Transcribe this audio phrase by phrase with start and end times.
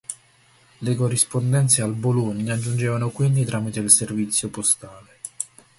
[0.81, 5.19] Le corrispondenze al "Bologna" giungevano quindi tramite il servizio postale.